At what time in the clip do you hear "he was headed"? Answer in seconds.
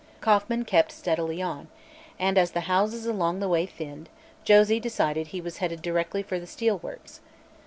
5.27-5.83